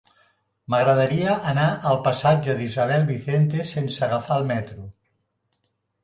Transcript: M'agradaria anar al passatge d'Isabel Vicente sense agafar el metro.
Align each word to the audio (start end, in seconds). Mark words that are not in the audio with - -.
M'agradaria 0.73 1.33
anar 1.49 1.65
al 1.89 1.99
passatge 2.07 2.55
d'Isabel 2.61 3.05
Vicente 3.09 3.65
sense 3.73 4.01
agafar 4.07 4.39
el 4.41 4.47
metro. 4.53 4.87